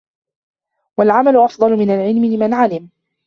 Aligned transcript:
وَالْعَمَلُ 0.97 1.37
أَفْضَلُ 1.37 1.77
مِنْ 1.79 1.89
الْعِلْمِ 1.91 2.25
لِمَنْ 2.25 2.53
عَلِمَ 2.53 2.89